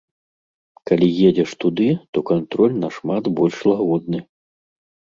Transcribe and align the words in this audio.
Калі 0.91 1.07
едзеш 1.27 1.51
туды, 1.65 1.87
то 2.13 2.25
кантроль 2.33 2.75
нашмат 2.87 3.23
больш 3.39 3.57
лагодны. 3.73 4.19